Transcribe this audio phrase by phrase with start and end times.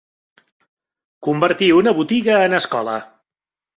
[1.27, 2.97] Convertir una botiga en escola.